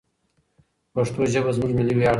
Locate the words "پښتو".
0.93-1.21